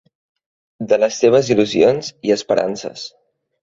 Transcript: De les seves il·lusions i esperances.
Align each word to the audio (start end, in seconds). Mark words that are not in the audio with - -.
De 0.93 0.99
les 1.03 1.21
seves 1.25 1.53
il·lusions 1.59 2.13
i 2.31 2.37
esperances. 2.41 3.09